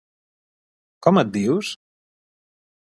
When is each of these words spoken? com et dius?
com 1.07 1.21
et 1.23 1.31
dius? 1.37 1.71